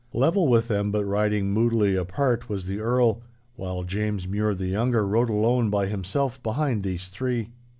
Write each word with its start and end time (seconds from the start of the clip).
Level 0.13 0.47
with 0.47 0.67
them, 0.67 0.91
but 0.91 1.05
riding 1.05 1.51
moodily 1.51 1.95
apart, 1.95 2.49
was 2.49 2.65
the 2.65 2.79
Earl, 2.79 3.21
while 3.55 3.83
James 3.83 4.27
Mure 4.27 4.55
the 4.55 4.65
younger 4.65 5.05
rode 5.05 5.29
alone 5.29 5.69
by 5.69 5.85
himself 5.85 6.41
behind 6.41 6.81
these 6.81 7.07
three. 7.07 7.49